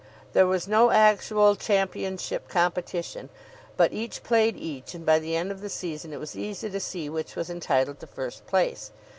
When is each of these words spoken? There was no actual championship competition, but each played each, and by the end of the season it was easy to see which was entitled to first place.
There 0.33 0.47
was 0.47 0.67
no 0.67 0.89
actual 0.89 1.55
championship 1.55 2.47
competition, 2.47 3.29
but 3.77 3.93
each 3.93 4.23
played 4.23 4.57
each, 4.57 4.95
and 4.95 5.05
by 5.05 5.19
the 5.19 5.35
end 5.35 5.51
of 5.51 5.61
the 5.61 5.69
season 5.69 6.11
it 6.11 6.19
was 6.19 6.35
easy 6.35 6.71
to 6.71 6.79
see 6.79 7.07
which 7.07 7.35
was 7.35 7.51
entitled 7.51 7.99
to 7.99 8.07
first 8.07 8.47
place. 8.47 8.89